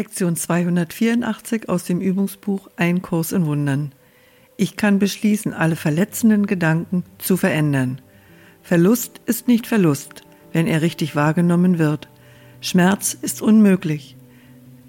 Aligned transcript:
Lektion 0.00 0.34
284 0.34 1.68
aus 1.68 1.84
dem 1.84 2.00
Übungsbuch 2.00 2.70
Ein 2.76 3.02
Kurs 3.02 3.32
in 3.32 3.44
Wundern. 3.44 3.92
Ich 4.56 4.76
kann 4.76 4.98
beschließen, 4.98 5.52
alle 5.52 5.76
verletzenden 5.76 6.46
Gedanken 6.46 7.04
zu 7.18 7.36
verändern. 7.36 8.00
Verlust 8.62 9.20
ist 9.26 9.46
nicht 9.46 9.66
Verlust, 9.66 10.22
wenn 10.54 10.66
er 10.66 10.80
richtig 10.80 11.16
wahrgenommen 11.16 11.78
wird. 11.78 12.08
Schmerz 12.62 13.12
ist 13.12 13.42
unmöglich. 13.42 14.16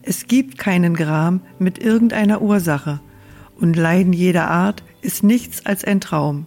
Es 0.02 0.28
gibt 0.28 0.58
keinen 0.58 0.96
Gram 0.96 1.42
mit 1.60 1.78
irgendeiner 1.78 2.42
Ursache, 2.42 3.02
und 3.60 3.76
Leiden 3.76 4.14
jeder 4.14 4.50
Art 4.50 4.82
ist 5.02 5.24
nichts 5.24 5.66
als 5.66 5.84
ein 5.84 6.00
Traum. 6.00 6.46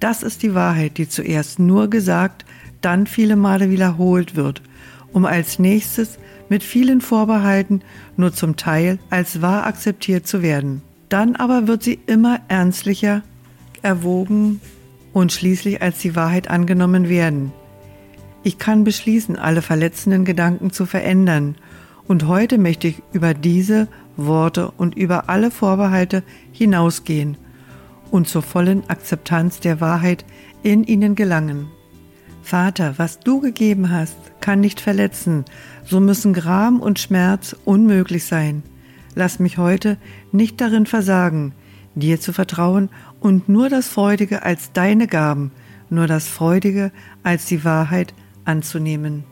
Das 0.00 0.24
ist 0.24 0.42
die 0.42 0.52
Wahrheit, 0.52 0.98
die 0.98 1.08
zuerst 1.08 1.60
nur 1.60 1.88
gesagt, 1.88 2.44
dann 2.80 3.06
viele 3.06 3.36
Male 3.36 3.70
wiederholt 3.70 4.34
wird, 4.34 4.62
um 5.12 5.24
als 5.24 5.58
nächstes 5.58 6.18
mit 6.48 6.62
vielen 6.62 7.00
Vorbehalten 7.00 7.82
nur 8.16 8.32
zum 8.32 8.56
Teil 8.56 8.98
als 9.08 9.42
wahr 9.42 9.66
akzeptiert 9.66 10.26
zu 10.26 10.42
werden. 10.42 10.82
Dann 11.08 11.36
aber 11.36 11.66
wird 11.66 11.82
sie 11.82 11.98
immer 12.06 12.40
ernstlicher 12.48 13.22
erwogen 13.82 14.60
und 15.12 15.32
schließlich 15.32 15.82
als 15.82 15.98
die 15.98 16.14
Wahrheit 16.14 16.48
angenommen 16.48 17.08
werden. 17.08 17.52
Ich 18.42 18.58
kann 18.58 18.84
beschließen, 18.84 19.36
alle 19.36 19.62
verletzenden 19.62 20.24
Gedanken 20.24 20.70
zu 20.72 20.86
verändern, 20.86 21.56
und 22.08 22.26
heute 22.26 22.58
möchte 22.58 22.88
ich 22.88 23.02
über 23.12 23.34
diese 23.34 23.86
Worte 24.16 24.72
und 24.72 24.96
über 24.96 25.28
alle 25.28 25.52
Vorbehalte 25.52 26.24
hinausgehen 26.50 27.36
und 28.10 28.26
zur 28.26 28.42
vollen 28.42 28.82
Akzeptanz 28.90 29.60
der 29.60 29.80
Wahrheit 29.80 30.24
in 30.64 30.82
ihnen 30.82 31.14
gelangen. 31.14 31.68
Vater, 32.42 32.94
was 32.96 33.20
du 33.20 33.40
gegeben 33.40 33.90
hast, 33.90 34.16
kann 34.40 34.60
nicht 34.60 34.80
verletzen, 34.80 35.44
so 35.84 36.00
müssen 36.00 36.32
Gram 36.32 36.80
und 36.80 36.98
Schmerz 36.98 37.54
unmöglich 37.64 38.24
sein. 38.24 38.62
Lass 39.14 39.38
mich 39.38 39.58
heute 39.58 39.98
nicht 40.32 40.60
darin 40.60 40.86
versagen, 40.86 41.52
dir 41.94 42.20
zu 42.20 42.32
vertrauen 42.32 42.88
und 43.20 43.48
nur 43.48 43.68
das 43.68 43.88
Freudige 43.88 44.42
als 44.42 44.72
deine 44.72 45.06
Gaben, 45.06 45.52
nur 45.90 46.06
das 46.06 46.28
Freudige 46.28 46.92
als 47.22 47.46
die 47.46 47.64
Wahrheit 47.64 48.14
anzunehmen. 48.44 49.24